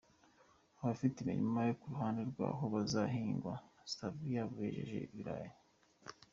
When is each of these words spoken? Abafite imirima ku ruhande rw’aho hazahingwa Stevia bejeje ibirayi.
Abafite 0.81 1.15
imirima 1.19 1.61
ku 1.79 1.85
ruhande 1.93 2.21
rw’aho 2.31 2.63
hazahingwa 2.73 3.53
Stevia 3.91 4.43
bejeje 4.53 4.97
ibirayi. 5.07 5.53